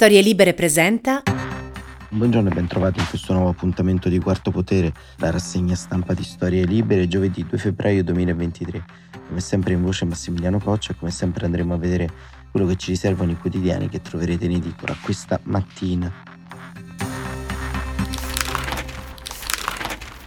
Storie 0.00 0.22
Libere 0.22 0.54
presenta. 0.54 1.24
Buongiorno 2.08 2.50
e 2.50 2.54
bentrovati 2.54 3.00
in 3.00 3.06
questo 3.08 3.32
nuovo 3.32 3.48
appuntamento 3.48 4.08
di 4.08 4.20
Quarto 4.20 4.52
Potere, 4.52 4.92
la 5.16 5.32
rassegna 5.32 5.74
stampa 5.74 6.14
di 6.14 6.22
Storie 6.22 6.64
Libere, 6.64 7.08
giovedì 7.08 7.44
2 7.44 7.58
febbraio 7.58 8.04
2023. 8.04 8.84
Come 9.26 9.40
sempre 9.40 9.72
in 9.72 9.82
voce 9.82 10.04
Massimiliano 10.04 10.60
Coccia 10.60 10.92
e 10.92 10.96
come 10.96 11.10
sempre 11.10 11.46
andremo 11.46 11.74
a 11.74 11.78
vedere 11.78 12.08
quello 12.52 12.66
che 12.66 12.76
ci 12.76 12.90
riservano 12.90 13.32
i 13.32 13.38
quotidiani 13.38 13.88
che 13.88 14.00
troverete 14.00 14.44
in 14.44 14.52
edicola 14.52 14.96
questa 15.02 15.40
mattina. 15.42 16.14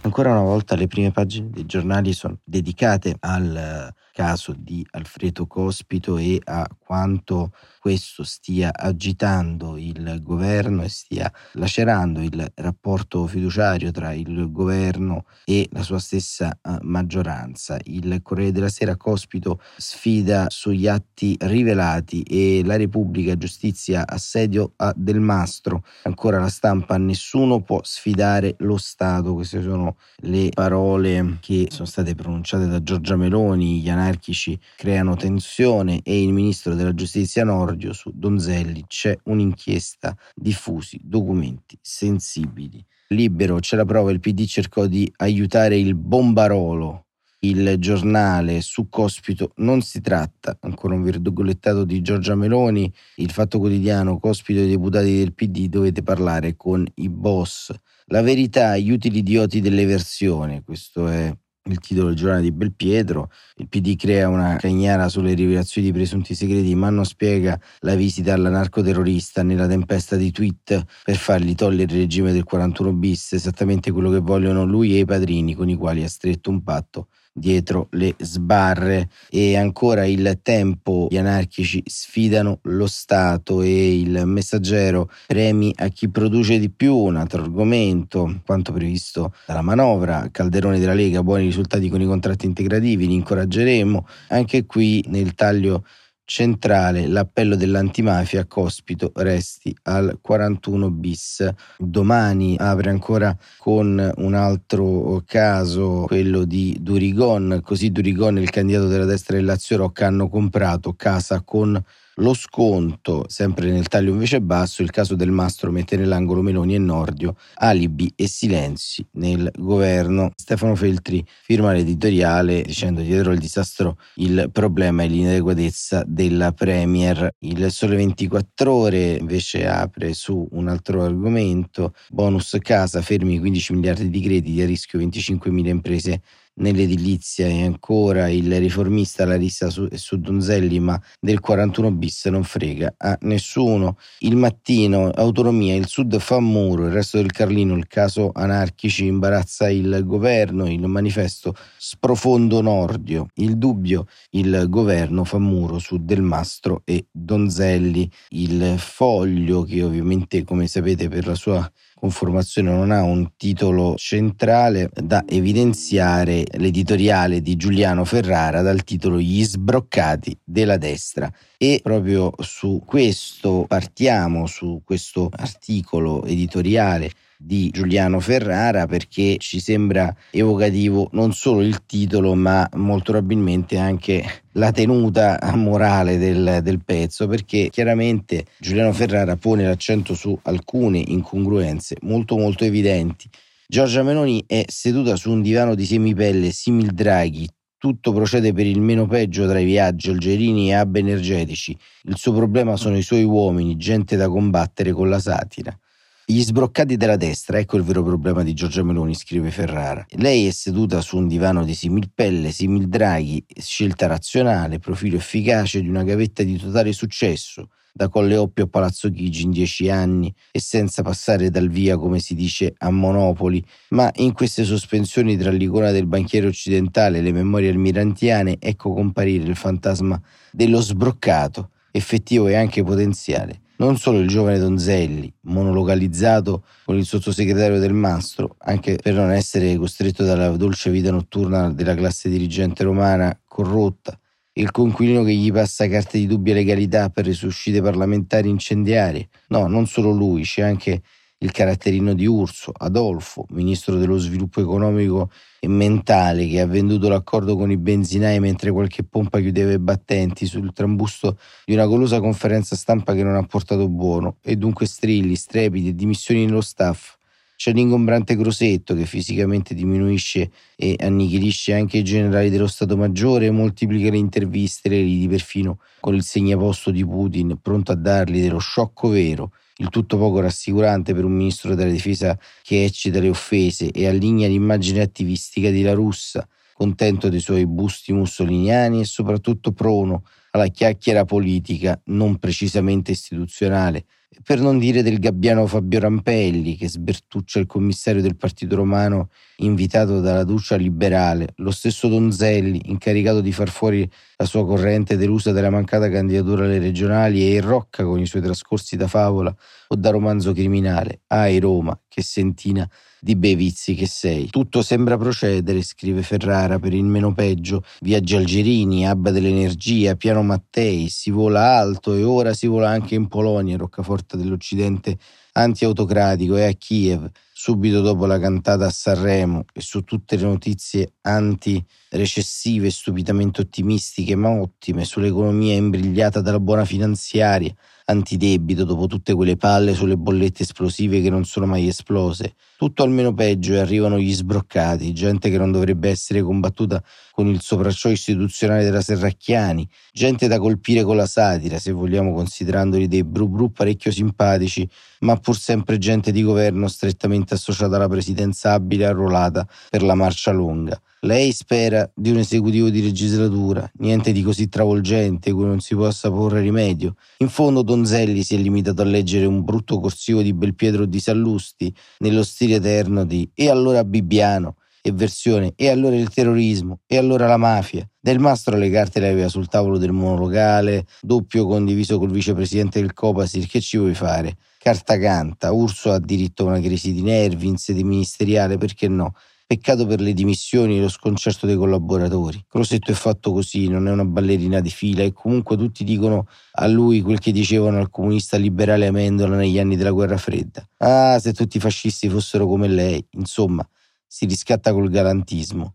Ancora 0.02 0.32
una 0.32 0.42
volta 0.42 0.76
le 0.76 0.86
prime 0.86 1.12
pagine 1.12 1.48
dei 1.48 1.64
giornali 1.64 2.12
sono 2.12 2.36
dedicate 2.44 3.16
al 3.20 3.90
caso 4.12 4.54
di 4.56 4.86
Alfredo 4.90 5.46
Cospito 5.46 6.18
e 6.18 6.40
a 6.44 6.68
quanto 6.78 7.52
questo 7.80 8.22
stia 8.22 8.70
agitando 8.72 9.76
il 9.76 10.20
governo 10.22 10.82
e 10.82 10.88
stia 10.88 11.32
lacerando 11.54 12.20
il 12.20 12.52
rapporto 12.54 13.26
fiduciario 13.26 13.90
tra 13.90 14.12
il 14.12 14.52
governo 14.52 15.24
e 15.44 15.68
la 15.72 15.82
sua 15.82 15.98
stessa 15.98 16.50
eh, 16.50 16.78
maggioranza. 16.82 17.78
Il 17.84 18.20
Corriere 18.22 18.52
della 18.52 18.68
Sera 18.68 18.96
Cospito 18.96 19.60
sfida 19.76 20.46
sugli 20.48 20.86
atti 20.86 21.36
rivelati 21.40 22.22
e 22.22 22.62
la 22.64 22.76
Repubblica 22.76 23.36
Giustizia 23.36 24.06
assedio 24.06 24.74
a 24.76 24.92
Del 24.94 25.20
Mastro. 25.20 25.84
Ancora 26.02 26.38
la 26.38 26.48
stampa, 26.48 26.98
nessuno 26.98 27.62
può 27.62 27.80
sfidare 27.82 28.54
lo 28.58 28.76
Stato. 28.76 29.34
Queste 29.34 29.62
sono 29.62 29.96
le 30.18 30.50
parole 30.50 31.38
che 31.40 31.68
sono 31.70 31.86
state 31.86 32.14
pronunciate 32.14 32.66
da 32.66 32.82
Giorgia 32.82 33.16
Meloni. 33.16 33.80
Gli 33.80 33.88
anarchici 34.02 34.58
creano 34.76 35.16
tensione 35.16 36.00
e 36.02 36.22
il 36.22 36.32
ministro 36.32 36.74
della 36.74 36.94
Giustizia 36.94 37.44
Nordio 37.44 37.92
su 37.92 38.10
Donzelli 38.12 38.84
c'è 38.86 39.16
un'inchiesta, 39.24 40.16
diffusi 40.34 41.00
documenti 41.02 41.78
sensibili. 41.80 42.84
Libero, 43.08 43.58
c'è 43.58 43.76
la 43.76 43.84
prova, 43.84 44.10
il 44.10 44.20
PD 44.20 44.46
cercò 44.46 44.86
di 44.86 45.10
aiutare 45.16 45.78
il 45.78 45.94
bombarolo. 45.94 47.06
Il 47.44 47.74
giornale 47.78 48.60
su 48.60 48.88
Cospito 48.88 49.52
non 49.56 49.82
si 49.82 50.00
tratta, 50.00 50.56
ancora 50.60 50.94
un 50.94 51.02
virgolettato 51.02 51.84
di 51.84 52.00
Giorgia 52.00 52.36
Meloni, 52.36 52.90
il 53.16 53.32
fatto 53.32 53.58
quotidiano 53.58 54.20
Cospito 54.20 54.60
e 54.60 54.66
i 54.66 54.68
deputati 54.68 55.16
del 55.18 55.34
PD 55.34 55.66
dovete 55.66 56.04
parlare 56.04 56.54
con 56.56 56.86
i 56.94 57.08
boss. 57.08 57.74
La 58.06 58.22
verità, 58.22 58.76
gli 58.76 58.92
utili 58.92 59.18
idioti 59.18 59.60
dell'eversione, 59.60 60.62
questo 60.62 61.08
è 61.08 61.36
il 61.64 61.78
titolo 61.78 62.08
del 62.08 62.16
giornale 62.16 62.42
di 62.42 62.52
Belpietro, 62.52 63.30
il 63.56 63.68
PD 63.68 63.96
crea 63.96 64.28
una 64.28 64.56
cagnara 64.56 65.08
sulle 65.08 65.34
rivelazioni 65.34 65.86
di 65.86 65.92
presunti 65.92 66.34
segreti 66.34 66.74
ma 66.74 66.90
non 66.90 67.04
spiega 67.04 67.58
la 67.80 67.94
visita 67.94 68.34
all'anarcoterrorista 68.34 69.42
nella 69.42 69.68
tempesta 69.68 70.16
di 70.16 70.30
tweet 70.32 70.84
per 71.04 71.16
fargli 71.16 71.54
togliere 71.54 71.92
il 71.92 72.00
regime 72.00 72.32
del 72.32 72.44
41 72.44 72.92
bis, 72.94 73.34
esattamente 73.34 73.92
quello 73.92 74.10
che 74.10 74.18
vogliono 74.20 74.64
lui 74.64 74.94
e 74.96 75.00
i 75.00 75.04
padrini 75.04 75.54
con 75.54 75.68
i 75.68 75.76
quali 75.76 76.02
ha 76.02 76.08
stretto 76.08 76.50
un 76.50 76.62
patto 76.62 77.08
dietro 77.32 77.88
le 77.92 78.14
sbarre. 78.18 79.08
E 79.30 79.56
ancora 79.56 80.04
il 80.04 80.38
tempo. 80.42 81.08
Gli 81.10 81.16
anarchici 81.16 81.82
sfidano 81.86 82.58
lo 82.62 82.86
Stato 82.86 83.62
e 83.62 84.00
il 84.00 84.22
messaggero 84.26 85.10
premi 85.26 85.72
a 85.76 85.88
chi 85.88 86.08
produce 86.08 86.58
di 86.58 86.70
più. 86.70 86.96
Un 86.96 87.16
altro 87.16 87.42
argomento 87.42 88.40
quanto 88.44 88.72
previsto 88.72 89.34
dalla 89.46 89.62
manovra. 89.62 90.28
Calderone 90.30 90.78
della 90.78 90.94
Lega 90.94 91.22
buoni 91.22 91.44
risultati 91.44 91.88
con 91.88 92.00
i 92.00 92.06
contratti 92.06 92.46
integrativi 92.46 93.06
li 93.06 93.14
incoraggeremo. 93.14 94.06
Anche 94.28 94.66
qui 94.66 95.04
nel 95.08 95.34
taglio 95.34 95.84
centrale 96.24 97.06
l'appello 97.06 97.56
dell'antimafia 97.56 98.46
Cospito 98.46 99.12
resti 99.16 99.76
al 99.84 100.18
41 100.20 100.90
bis. 100.90 101.48
Domani 101.78 102.56
apre 102.58 102.90
ancora 102.90 103.36
con 103.58 104.12
un 104.16 104.34
altro 104.34 105.22
caso, 105.26 106.04
quello 106.06 106.44
di 106.44 106.76
Durigon, 106.80 107.60
così 107.62 107.90
Durigon 107.90 108.38
il 108.38 108.50
candidato 108.50 108.86
della 108.86 109.04
destra 109.04 109.36
del 109.36 109.44
Lazio 109.44 109.76
Rocca 109.76 110.06
hanno 110.06 110.28
comprato 110.28 110.94
casa 110.94 111.42
con 111.42 111.82
lo 112.16 112.34
sconto, 112.34 113.24
sempre 113.28 113.70
nel 113.70 113.88
taglio 113.88 114.12
invece 114.12 114.40
basso, 114.40 114.82
il 114.82 114.90
caso 114.90 115.14
del 115.14 115.30
mastro 115.30 115.70
mette 115.70 115.96
nell'angolo 115.96 116.42
Meloni 116.42 116.74
e 116.74 116.78
Nordio, 116.78 117.36
alibi 117.54 118.12
e 118.14 118.26
silenzi 118.26 119.06
nel 119.12 119.50
governo. 119.56 120.32
Stefano 120.36 120.74
Feltri 120.74 121.24
firma 121.42 121.72
l'editoriale 121.72 122.62
dicendo 122.62 123.00
dietro 123.00 123.32
il 123.32 123.38
disastro 123.38 123.96
il 124.16 124.50
problema 124.52 125.04
è 125.04 125.08
l'inadeguatezza 125.08 126.04
della 126.06 126.52
Premier. 126.52 127.34
Il 127.40 127.70
Sole 127.70 127.96
24 127.96 128.72
ore 128.72 129.12
invece 129.14 129.66
apre 129.66 130.12
su 130.12 130.46
un 130.52 130.68
altro 130.68 131.04
argomento, 131.04 131.94
bonus 132.10 132.56
casa, 132.60 133.00
fermi 133.00 133.38
15 133.38 133.72
miliardi 133.72 134.10
di 134.10 134.20
crediti 134.20 134.60
a 134.60 134.66
rischio 134.66 134.98
25 134.98 135.50
mila 135.50 135.70
imprese 135.70 136.20
nell'edilizia 136.54 137.46
e 137.46 137.64
ancora 137.64 138.28
il 138.28 138.58
riformista 138.58 139.24
Larissa 139.24 139.70
su, 139.70 139.88
su 139.92 140.18
Donzelli, 140.18 140.78
ma 140.80 141.00
del 141.20 141.40
41 141.40 141.92
bis 141.92 142.26
non 142.26 142.44
frega 142.44 142.94
a 142.96 143.16
nessuno. 143.22 143.96
Il 144.20 144.36
mattino, 144.36 145.08
autonomia, 145.08 145.74
il 145.74 145.86
sud 145.86 146.18
fa 146.18 146.40
muro, 146.40 146.86
il 146.86 146.92
resto 146.92 147.16
del 147.16 147.32
Carlino, 147.32 147.74
il 147.74 147.86
caso 147.86 148.30
anarchici 148.32 149.06
imbarazza 149.06 149.70
il 149.70 150.02
governo, 150.04 150.70
il 150.70 150.86
manifesto 150.86 151.54
sprofondo 151.78 152.60
Nordio, 152.60 153.26
il 153.34 153.56
dubbio, 153.56 154.06
il 154.30 154.66
governo 154.68 155.24
fa 155.24 155.38
muro 155.38 155.78
su 155.78 156.04
Del 156.04 156.22
Mastro 156.22 156.82
e 156.84 157.06
Donzelli, 157.10 158.10
il 158.30 158.74
foglio 158.78 159.62
che 159.62 159.82
ovviamente 159.82 160.44
come 160.44 160.66
sapete 160.66 161.08
per 161.08 161.26
la 161.26 161.34
sua 161.34 161.70
conformazione 162.02 162.72
non 162.72 162.90
ha 162.90 163.04
un 163.04 163.36
titolo 163.36 163.94
centrale 163.96 164.90
da 164.92 165.22
evidenziare 165.24 166.44
l'editoriale 166.54 167.40
di 167.40 167.54
Giuliano 167.54 168.04
Ferrara 168.04 168.60
dal 168.60 168.82
titolo 168.82 169.20
Gli 169.20 169.44
sbroccati 169.44 170.36
della 170.42 170.78
destra. 170.78 171.32
E 171.56 171.78
proprio 171.80 172.32
su 172.40 172.82
questo 172.84 173.66
partiamo 173.68 174.46
su 174.46 174.82
questo 174.84 175.28
articolo 175.30 176.24
editoriale 176.24 177.08
di 177.44 177.70
Giuliano 177.70 178.20
Ferrara 178.20 178.86
perché 178.86 179.36
ci 179.38 179.58
sembra 179.58 180.14
evocativo 180.30 181.08
non 181.12 181.32
solo 181.32 181.62
il 181.62 181.84
titolo 181.84 182.34
ma 182.34 182.68
molto 182.74 183.12
probabilmente 183.12 183.78
anche 183.78 184.24
la 184.52 184.70
tenuta 184.70 185.38
morale 185.54 186.18
del, 186.18 186.60
del 186.62 186.84
pezzo 186.84 187.26
perché 187.26 187.68
chiaramente 187.70 188.46
Giuliano 188.58 188.92
Ferrara 188.92 189.36
pone 189.36 189.64
l'accento 189.64 190.14
su 190.14 190.38
alcune 190.42 191.02
incongruenze 191.04 191.96
molto 192.02 192.36
molto 192.36 192.64
evidenti. 192.64 193.28
Giorgia 193.66 194.02
Meloni 194.02 194.44
è 194.46 194.64
seduta 194.68 195.16
su 195.16 195.30
un 195.30 195.40
divano 195.40 195.74
di 195.74 195.86
semipelle 195.86 196.50
simil 196.50 196.90
Draghi, 196.90 197.48
tutto 197.82 198.12
procede 198.12 198.52
per 198.52 198.66
il 198.66 198.80
meno 198.80 199.08
peggio 199.08 199.44
tra 199.48 199.58
i 199.58 199.64
viaggi, 199.64 200.08
algerini 200.08 200.70
e 200.70 200.80
hub 200.80 200.94
energetici. 200.94 201.76
Il 202.02 202.16
suo 202.16 202.32
problema 202.32 202.76
sono 202.76 202.96
i 202.96 203.02
suoi 203.02 203.24
uomini, 203.24 203.76
gente 203.76 204.14
da 204.14 204.28
combattere 204.28 204.92
con 204.92 205.08
la 205.08 205.18
satira. 205.18 205.76
Gli 206.24 206.40
sbroccati 206.40 206.96
della 206.96 207.16
destra, 207.16 207.58
ecco 207.58 207.76
il 207.76 207.82
vero 207.82 208.04
problema 208.04 208.44
di 208.44 208.54
Giorgia 208.54 208.84
Meloni, 208.84 209.12
scrive 209.12 209.50
Ferrara. 209.50 210.06
Lei 210.10 210.46
è 210.46 210.52
seduta 210.52 211.00
su 211.00 211.16
un 211.16 211.26
divano 211.26 211.64
di 211.64 211.74
similpelle, 211.74 212.52
simil 212.52 212.86
draghi, 212.86 213.44
scelta 213.56 214.06
razionale, 214.06 214.78
profilo 214.78 215.16
efficace 215.16 215.80
di 215.80 215.88
una 215.88 216.04
gavetta 216.04 216.44
di 216.44 216.56
totale 216.56 216.92
successo, 216.92 217.70
da 217.92 218.08
Colle 218.08 218.36
Oppio 218.36 218.64
a 218.64 218.68
Palazzo 218.68 219.10
Chigi 219.10 219.42
in 219.42 219.50
dieci 219.50 219.90
anni 219.90 220.32
e 220.52 220.60
senza 220.60 221.02
passare 221.02 221.50
dal 221.50 221.68
via, 221.68 221.96
come 221.96 222.20
si 222.20 222.36
dice, 222.36 222.72
a 222.78 222.90
Monopoli, 222.90 223.62
ma 223.88 224.08
in 224.16 224.32
queste 224.32 224.62
sospensioni 224.62 225.36
tra 225.36 225.50
l'icona 225.50 225.90
del 225.90 226.06
banchiere 226.06 226.46
occidentale 226.46 227.18
e 227.18 227.22
le 227.22 227.32
memorie 227.32 227.70
almirantiane 227.70 228.58
ecco 228.60 228.92
comparire 228.92 229.44
il 229.44 229.56
fantasma 229.56 230.20
dello 230.52 230.80
sbroccato, 230.80 231.70
effettivo 231.90 232.46
e 232.46 232.54
anche 232.54 232.84
potenziale 232.84 233.62
non 233.84 233.96
solo 233.96 234.20
il 234.20 234.28
giovane 234.28 234.60
Donzelli, 234.60 235.32
monolocalizzato 235.42 236.64
con 236.84 236.96
il 236.96 237.04
sottosegretario 237.04 237.80
del 237.80 237.92
Mastro, 237.92 238.54
anche 238.58 238.96
per 239.02 239.14
non 239.14 239.32
essere 239.32 239.76
costretto 239.76 240.24
dalla 240.24 240.50
dolce 240.50 240.90
vita 240.90 241.10
notturna 241.10 241.68
della 241.70 241.96
classe 241.96 242.28
dirigente 242.28 242.84
romana 242.84 243.36
corrotta, 243.44 244.16
il 244.54 244.70
conquilino 244.70 245.24
che 245.24 245.34
gli 245.34 245.50
passa 245.50 245.88
carte 245.88 246.18
di 246.18 246.26
dubbia 246.26 246.54
legalità 246.54 247.08
per 247.08 247.26
le 247.26 247.32
sue 247.32 247.48
uscite 247.48 247.82
parlamentari 247.82 248.48
incendiarie. 248.48 249.28
No, 249.48 249.66
non 249.66 249.86
solo 249.86 250.12
lui, 250.12 250.42
c'è 250.42 250.62
anche 250.62 251.02
il 251.42 251.50
caratterino 251.50 252.14
di 252.14 252.26
Urso, 252.26 252.72
Adolfo, 252.74 253.46
ministro 253.50 253.96
dello 253.96 254.16
sviluppo 254.16 254.60
economico 254.60 255.30
e 255.58 255.68
mentale, 255.68 256.46
che 256.46 256.60
ha 256.60 256.66
venduto 256.66 257.08
l'accordo 257.08 257.56
con 257.56 257.70
i 257.70 257.76
benzinai 257.76 258.38
mentre 258.38 258.70
qualche 258.70 259.02
pompa 259.02 259.40
chiudeva 259.40 259.72
i 259.72 259.78
battenti 259.78 260.46
sul 260.46 260.72
trambusto 260.72 261.38
di 261.64 261.74
una 261.74 261.86
golosa 261.86 262.20
conferenza 262.20 262.76
stampa 262.76 263.14
che 263.14 263.24
non 263.24 263.34
ha 263.34 263.42
portato 263.42 263.88
buono, 263.88 264.36
e 264.42 264.56
dunque 264.56 264.86
strilli, 264.86 265.34
strepiti 265.34 265.88
e 265.88 265.94
dimissioni 265.94 266.44
nello 266.44 266.60
staff. 266.60 267.16
C'è 267.56 267.72
l'ingombrante 267.72 268.36
Crosetto 268.36 268.94
che 268.94 269.04
fisicamente 269.04 269.74
diminuisce 269.74 270.50
e 270.74 270.96
annichilisce 270.98 271.74
anche 271.74 271.98
i 271.98 272.02
generali 272.02 272.50
dello 272.50 272.66
Stato 272.66 272.96
Maggiore, 272.96 273.50
moltiplica 273.50 274.10
le 274.10 274.16
interviste, 274.16 274.88
le 274.88 275.00
liti 275.00 275.28
perfino 275.28 275.78
con 276.00 276.14
il 276.14 276.24
segnaposto 276.24 276.90
di 276.90 277.04
Putin, 277.04 277.58
pronto 277.62 277.92
a 277.92 277.96
dargli 277.96 278.40
dello 278.40 278.58
sciocco 278.58 279.08
vero 279.08 279.52
il 279.82 279.88
tutto 279.88 280.16
poco 280.16 280.40
rassicurante 280.40 281.12
per 281.12 281.24
un 281.24 281.32
ministro 281.32 281.74
della 281.74 281.90
difesa 281.90 282.38
che 282.62 282.84
eccita 282.84 283.18
le 283.18 283.28
offese 283.28 283.90
e 283.90 284.06
allinea 284.06 284.46
l'immagine 284.46 285.00
attivistica 285.00 285.70
di 285.70 285.82
La 285.82 285.92
Russa, 285.92 286.48
contento 286.72 287.28
dei 287.28 287.40
suoi 287.40 287.66
busti 287.66 288.12
mussoliniani 288.12 289.00
e 289.00 289.04
soprattutto 289.04 289.72
prono 289.72 290.24
alla 290.52 290.68
chiacchiera 290.68 291.24
politica, 291.24 292.00
non 292.06 292.38
precisamente 292.38 293.10
istituzionale, 293.10 294.04
per 294.42 294.60
non 294.60 294.78
dire 294.78 295.02
del 295.02 295.18
gabbiano 295.18 295.66
Fabio 295.66 296.00
Rampelli 296.00 296.76
che 296.76 296.88
sbertuccia 296.88 297.58
il 297.58 297.66
commissario 297.66 298.22
del 298.22 298.36
Partito 298.36 298.76
Romano 298.76 299.28
invitato 299.56 300.20
dalla 300.20 300.44
Duccia 300.44 300.76
liberale, 300.76 301.52
lo 301.56 301.70
stesso 301.70 302.08
Donzelli 302.08 302.82
incaricato 302.86 303.40
di 303.40 303.52
far 303.52 303.68
fuori 303.68 304.08
la 304.36 304.44
sua 304.44 304.64
corrente 304.64 305.16
delusa 305.16 305.52
della 305.52 305.70
mancata 305.70 306.08
candidatura 306.08 306.64
alle 306.64 306.78
regionali 306.78 307.42
e 307.42 307.54
il 307.54 307.62
Rocca 307.62 308.04
con 308.04 308.18
i 308.18 308.26
suoi 308.26 308.42
trascorsi 308.42 308.96
da 308.96 309.06
favola 309.06 309.54
o 309.88 309.96
da 309.96 310.10
romanzo 310.10 310.52
criminale. 310.52 311.20
Ai 311.28 311.58
Roma, 311.60 311.98
che 312.08 312.22
sentina 312.22 312.88
di 313.24 313.36
bei 313.36 313.54
vizi 313.54 313.94
che 313.94 314.08
sei. 314.08 314.48
Tutto 314.50 314.82
sembra 314.82 315.16
procedere, 315.16 315.80
scrive 315.82 316.22
Ferrara, 316.22 316.80
per 316.80 316.92
il 316.92 317.04
meno 317.04 317.32
peggio. 317.32 317.84
Viaggi 318.00 318.34
Algerini, 318.34 319.06
Abba 319.06 319.30
dell'Energia, 319.30 320.16
Piano 320.16 320.42
Mattei, 320.42 321.08
si 321.08 321.30
vola 321.30 321.76
alto 321.76 322.14
e 322.16 322.24
ora 322.24 322.52
si 322.52 322.66
vola 322.66 322.90
anche 322.90 323.14
in 323.14 323.28
Polonia, 323.28 323.76
roccaforte 323.76 324.36
dell'Occidente 324.36 325.16
anti-autocratico 325.52 326.56
e 326.56 326.64
a 326.64 326.72
Kiev, 326.72 327.30
subito 327.52 328.00
dopo 328.00 328.26
la 328.26 328.40
cantata 328.40 328.86
a 328.86 328.90
Sanremo 328.90 329.66
e 329.72 329.80
su 329.80 330.02
tutte 330.02 330.34
le 330.34 330.42
notizie 330.42 331.12
anti-recessive 331.20 332.90
stupidamente 332.90 333.60
ottimistiche 333.60 334.34
ma 334.34 334.48
ottime 334.50 335.04
sull'economia 335.04 335.74
imbrigliata 335.74 336.40
dalla 336.40 336.58
buona 336.58 336.84
finanziaria, 336.84 337.72
antidebito 338.12 338.84
dopo 338.84 339.06
tutte 339.06 339.34
quelle 339.34 339.56
palle 339.56 339.94
sulle 339.94 340.16
bollette 340.16 340.62
esplosive 340.62 341.20
che 341.20 341.30
non 341.30 341.44
sono 341.44 341.66
mai 341.66 341.88
esplose. 341.88 342.54
Tutto 342.76 343.02
almeno 343.02 343.34
peggio 343.34 343.74
e 343.74 343.78
arrivano 343.78 344.18
gli 344.18 344.32
sbroccati, 344.32 345.12
gente 345.12 345.50
che 345.50 345.58
non 345.58 345.72
dovrebbe 345.72 346.08
essere 346.08 346.42
combattuta 346.42 347.02
con 347.32 347.48
il 347.48 347.60
sopracciò 347.60 348.08
istituzionale 348.10 348.84
della 348.84 349.00
Serracchiani, 349.00 349.88
gente 350.12 350.46
da 350.46 350.58
colpire 350.58 351.02
con 351.02 351.16
la 351.16 351.26
satira, 351.26 351.78
se 351.78 351.92
vogliamo 351.92 352.32
considerandoli 352.32 353.08
dei 353.08 353.24
bru 353.24 353.48
bru 353.48 353.72
parecchio 353.72 354.12
simpatici, 354.12 354.88
ma 355.20 355.36
pur 355.36 355.56
sempre 355.56 355.98
gente 355.98 356.32
di 356.32 356.42
governo 356.42 356.88
strettamente 356.88 357.54
associata 357.54 357.96
alla 357.96 358.08
presidenza 358.08 358.72
abile 358.72 359.06
arruolata 359.06 359.66
per 359.90 360.02
la 360.02 360.14
marcia 360.14 360.52
lunga. 360.52 361.00
Lei 361.24 361.52
spera 361.52 362.10
di 362.16 362.30
un 362.30 362.38
esecutivo 362.38 362.90
di 362.90 363.00
legislatura, 363.00 363.88
niente 363.98 364.32
di 364.32 364.42
così 364.42 364.68
travolgente 364.68 365.52
cui 365.52 365.66
non 365.66 365.78
si 365.78 365.94
possa 365.94 366.28
porre 366.32 366.60
rimedio. 366.60 367.14
In 367.38 367.48
fondo 367.48 367.82
Donzelli 367.82 368.42
si 368.42 368.56
è 368.56 368.58
limitato 368.58 369.02
a 369.02 369.04
leggere 369.04 369.46
un 369.46 369.62
brutto 369.62 370.00
corsivo 370.00 370.42
di 370.42 370.52
Belpietro 370.52 371.06
di 371.06 371.20
Sallusti 371.20 371.94
nello 372.18 372.42
stile 372.42 372.74
eterno 372.76 373.24
di 373.24 373.48
E 373.54 373.70
allora 373.70 374.02
Bibbiano, 374.02 374.78
e 375.00 375.12
versione 375.12 375.74
E 375.76 375.90
allora 375.90 376.16
il 376.16 376.28
terrorismo, 376.28 377.02
e 377.06 377.16
allora 377.16 377.46
la 377.46 377.56
mafia. 377.56 378.04
Del 378.18 378.40
Mastro 378.40 378.76
le 378.76 378.90
carte 378.90 379.20
le 379.20 379.28
aveva 379.28 379.48
sul 379.48 379.68
tavolo 379.68 379.98
del 379.98 380.10
monolocale, 380.10 381.06
doppio 381.20 381.68
condiviso 381.68 382.18
col 382.18 382.32
vicepresidente 382.32 383.00
del 383.00 383.12
Copasir, 383.12 383.68
che 383.68 383.80
ci 383.80 383.96
vuoi 383.96 384.14
fare? 384.14 384.56
Carta 384.76 385.16
canta, 385.16 385.70
Urso 385.70 386.10
ha 386.10 386.18
diritto 386.18 386.64
a 386.64 386.70
una 386.70 386.80
crisi 386.80 387.12
di 387.12 387.22
nervi 387.22 387.68
in 387.68 387.76
sede 387.76 388.02
ministeriale, 388.02 388.76
perché 388.76 389.06
no? 389.06 389.34
Peccato 389.72 390.04
per 390.04 390.20
le 390.20 390.34
dimissioni 390.34 390.98
e 390.98 391.00
lo 391.00 391.08
sconcerto 391.08 391.64
dei 391.64 391.76
collaboratori. 391.76 392.62
Crosetto 392.68 393.10
è 393.10 393.14
fatto 393.14 393.52
così, 393.52 393.88
non 393.88 394.06
è 394.06 394.10
una 394.10 394.26
ballerina 394.26 394.80
di 394.80 394.90
fila 394.90 395.22
e 395.22 395.32
comunque 395.32 395.78
tutti 395.78 396.04
dicono 396.04 396.46
a 396.72 396.86
lui 396.86 397.22
quel 397.22 397.38
che 397.38 397.52
dicevano 397.52 397.96
al 397.98 398.10
comunista 398.10 398.58
liberale 398.58 399.06
Amendola 399.06 399.56
negli 399.56 399.78
anni 399.78 399.96
della 399.96 400.10
guerra 400.10 400.36
fredda. 400.36 400.86
Ah, 400.98 401.38
se 401.38 401.54
tutti 401.54 401.78
i 401.78 401.80
fascisti 401.80 402.28
fossero 402.28 402.66
come 402.66 402.86
lei. 402.86 403.26
Insomma, 403.30 403.88
si 404.26 404.44
riscatta 404.44 404.92
col 404.92 405.08
galantismo. 405.08 405.94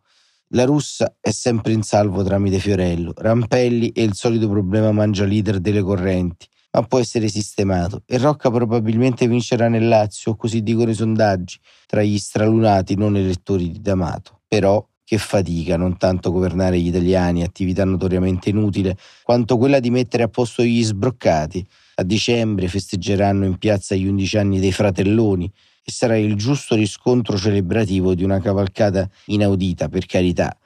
La 0.54 0.66
russa 0.66 1.16
è 1.22 1.30
sempre 1.30 1.74
in 1.74 1.84
salvo 1.84 2.24
tramite 2.24 2.58
Fiorello. 2.58 3.14
Rampelli 3.16 3.92
è 3.94 4.02
il 4.02 4.16
solito 4.16 4.50
problema 4.50 4.92
mangia 4.92 5.26
leader 5.26 5.60
delle 5.60 5.84
correnti 5.84 6.48
ma 6.72 6.84
può 6.84 7.00
essere 7.00 7.28
sistemato 7.28 8.04
e 8.06 8.18
Rocca 8.18 8.52
probabilmente 8.52 9.28
vincerà 9.28 9.68
nel 9.68 9.88
Lazio, 9.88 10.36
così 10.36 10.62
dicono 10.62 10.92
i 10.92 10.96
sondaggi, 10.96 11.58
tra 11.86 12.02
gli 12.04 12.18
stralunati 12.18 12.96
non 12.96 13.16
elettori 13.16 13.72
di 13.72 13.82
D'Amato. 13.82 14.42
Però 14.48 14.86
che 15.04 15.18
fatica 15.18 15.78
non 15.78 15.96
tanto 15.98 16.34
governare 16.34 16.78
gli 16.78 16.88
italiani, 16.88 17.42
attività 17.42 17.86
notoriamente 17.86 18.50
inutile, 18.50 18.98
quanto 19.24 19.58
quella 19.58 19.80
di 19.80 19.90
mettere 19.90 20.24
a 20.24 20.28
posto 20.28 20.64
gli 20.64 20.84
sbroccati. 20.84 21.66
A 21.96 22.04
dicembre 22.04 22.68
festeggeranno 22.68 23.46
in 23.46 23.58
piazza 23.58 23.96
gli 23.96 24.06
undici 24.06 24.38
anni 24.38 24.60
dei 24.60 24.74
fratelloni 24.74 25.50
e 25.82 25.92
sarà 25.94 26.18
il 26.18 26.36
giusto 26.36 26.76
riscontro 26.76 27.38
celebrativo 27.38 28.14
di 28.14 28.26
una 28.26 28.42
cavalcata 28.42 29.10
inaudita, 29.28 29.88
per 29.88 30.06
carità, 30.06 30.58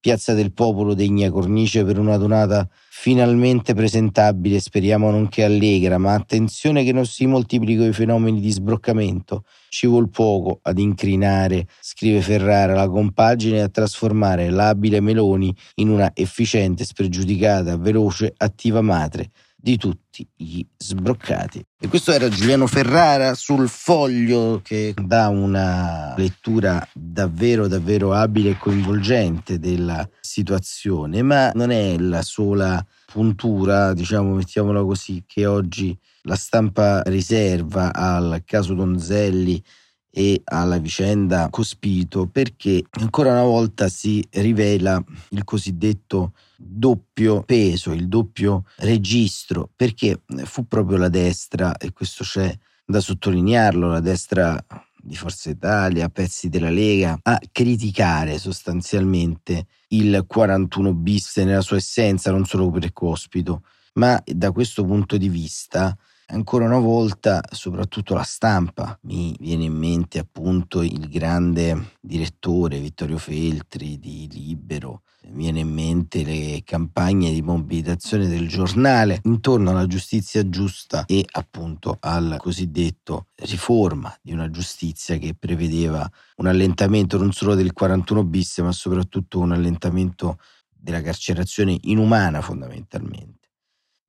Piazza 0.00 0.32
del 0.32 0.54
Popolo 0.54 0.94
degna 0.94 1.30
cornice 1.30 1.84
per 1.84 1.98
una 1.98 2.16
donata 2.16 2.66
finalmente 2.88 3.74
presentabile, 3.74 4.58
speriamo 4.58 5.10
nonché 5.10 5.44
allegra, 5.44 5.98
ma 5.98 6.14
attenzione 6.14 6.84
che 6.84 6.92
non 6.92 7.04
si 7.04 7.26
moltiplichino 7.26 7.86
i 7.86 7.92
fenomeni 7.92 8.40
di 8.40 8.50
sbroccamento. 8.50 9.44
Ci 9.68 9.86
vuol 9.86 10.08
poco 10.08 10.60
ad 10.62 10.78
incrinare, 10.78 11.66
scrive 11.80 12.22
Ferrara, 12.22 12.72
la 12.72 12.88
compagine 12.88 13.58
e 13.58 13.60
a 13.60 13.68
trasformare 13.68 14.48
l'abile 14.48 15.00
Meloni 15.00 15.54
in 15.76 15.90
una 15.90 16.12
efficiente, 16.14 16.86
spregiudicata, 16.86 17.76
veloce, 17.76 18.32
attiva 18.38 18.80
madre 18.80 19.30
di 19.62 19.76
tutti 19.76 20.26
gli 20.34 20.64
sbroccati. 20.76 21.62
E 21.78 21.88
questo 21.88 22.12
era 22.12 22.28
Giuliano 22.28 22.66
Ferrara 22.66 23.34
sul 23.34 23.68
foglio 23.68 24.60
che 24.62 24.94
dà 24.96 25.28
una 25.28 26.14
lettura 26.16 26.86
davvero 26.92 27.68
davvero 27.68 28.12
abile 28.12 28.50
e 28.50 28.58
coinvolgente 28.58 29.58
della 29.58 30.08
situazione, 30.20 31.22
ma 31.22 31.50
non 31.54 31.70
è 31.70 31.98
la 31.98 32.22
sola 32.22 32.84
puntura, 33.12 33.92
diciamo, 33.92 34.34
mettiamola 34.34 34.82
così, 34.82 35.24
che 35.26 35.44
oggi 35.46 35.96
la 36.22 36.36
stampa 36.36 37.02
riserva 37.02 37.92
al 37.92 38.42
caso 38.44 38.74
Donzelli 38.74 39.62
e 40.10 40.40
alla 40.44 40.78
vicenda 40.78 41.48
Cospito 41.50 42.26
perché 42.26 42.84
ancora 42.90 43.30
una 43.30 43.44
volta 43.44 43.88
si 43.88 44.24
rivela 44.30 45.02
il 45.30 45.44
cosiddetto 45.44 46.32
doppio 46.56 47.42
peso, 47.42 47.92
il 47.92 48.08
doppio 48.08 48.64
registro, 48.78 49.70
perché 49.74 50.22
fu 50.44 50.66
proprio 50.66 50.98
la 50.98 51.08
destra, 51.08 51.76
e 51.76 51.92
questo 51.92 52.24
c'è 52.24 52.56
da 52.84 53.00
sottolinearlo, 53.00 53.88
la 53.88 54.00
destra 54.00 54.62
di 55.02 55.16
Forza 55.16 55.48
Italia, 55.48 56.08
pezzi 56.08 56.48
della 56.48 56.70
Lega, 56.70 57.18
a 57.22 57.40
criticare 57.50 58.38
sostanzialmente 58.38 59.66
il 59.88 60.24
41 60.26 60.92
bis 60.92 61.36
nella 61.38 61.62
sua 61.62 61.76
essenza, 61.76 62.30
non 62.30 62.44
solo 62.44 62.70
per 62.70 62.92
Cospito, 62.92 63.62
ma 63.94 64.22
da 64.24 64.52
questo 64.52 64.84
punto 64.84 65.16
di 65.16 65.28
vista 65.28 65.96
ancora 66.30 66.64
una 66.64 66.78
volta, 66.78 67.40
soprattutto 67.50 68.14
la 68.14 68.22
stampa, 68.22 68.98
mi 69.02 69.34
viene 69.38 69.64
in 69.64 69.74
mente 69.74 70.18
appunto 70.18 70.82
il 70.82 71.08
grande 71.08 71.96
direttore 72.00 72.78
Vittorio 72.78 73.18
Feltri 73.18 73.98
di 73.98 74.28
Libero, 74.30 75.02
mi 75.28 75.42
viene 75.42 75.60
in 75.60 75.72
mente 75.72 76.24
le 76.24 76.62
campagne 76.64 77.32
di 77.32 77.42
mobilitazione 77.42 78.26
del 78.26 78.48
giornale 78.48 79.20
intorno 79.24 79.70
alla 79.70 79.86
giustizia 79.86 80.48
giusta 80.48 81.04
e 81.04 81.24
appunto 81.32 81.98
al 82.00 82.36
cosiddetto 82.38 83.26
riforma 83.34 84.16
di 84.22 84.32
una 84.32 84.50
giustizia 84.50 85.18
che 85.18 85.34
prevedeva 85.38 86.10
un 86.36 86.46
allentamento 86.46 87.18
non 87.18 87.32
solo 87.32 87.54
del 87.54 87.72
41 87.72 88.24
bis 88.24 88.58
ma 88.58 88.72
soprattutto 88.72 89.38
un 89.38 89.52
allentamento 89.52 90.38
della 90.72 91.02
carcerazione 91.02 91.76
inumana 91.82 92.40
fondamentalmente. 92.40 93.39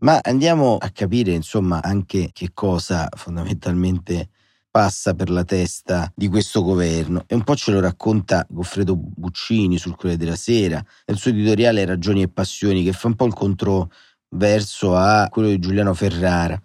Ma 0.04 0.20
andiamo 0.24 0.78
a 0.78 0.90
capire, 0.90 1.32
insomma, 1.32 1.82
anche 1.84 2.32
che 2.34 2.50
cosa 2.54 3.08
fondamentalmente 3.16 4.30
passa 4.72 5.14
per 5.14 5.30
la 5.30 5.44
testa 5.44 6.12
di 6.16 6.28
questo 6.28 6.64
governo. 6.64 7.24
E 7.28 7.36
un 7.36 7.44
po' 7.44 7.56
ce 7.56 7.72
lo 7.72 7.80
racconta 7.80 8.44
Goffredo 8.50 8.96
Buccini 8.96 9.78
sul 9.78 9.96
Corriere 9.96 10.18
della 10.18 10.36
Sera. 10.36 10.84
Nel 11.06 11.18
suo 11.18 11.30
editoriale 11.30 11.86
Ragioni 11.86 12.24
e 12.24 12.30
Passioni 12.30 12.84
che 12.84 12.94
fa 12.94 13.08
un 13.08 13.16
po' 13.16 13.26
il 13.26 13.34
controverso 13.34 14.96
a 14.96 15.28
quello 15.30 15.50
di 15.50 15.60
Giuliano 15.60 15.94
Ferrara 15.94 16.60